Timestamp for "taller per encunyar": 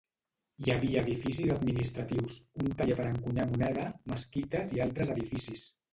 2.79-3.45